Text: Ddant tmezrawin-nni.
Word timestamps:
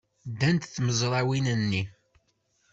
Ddant 0.31 0.69
tmezrawin-nni. 0.75 1.83